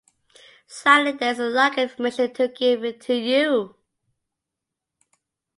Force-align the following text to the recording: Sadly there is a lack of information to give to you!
Sadly 0.65 1.11
there 1.11 1.31
is 1.33 1.37
a 1.37 1.43
lack 1.43 1.73
of 1.77 1.91
information 1.91 2.33
to 2.33 2.47
give 2.47 2.81
to 3.01 3.13
you! 3.13 3.75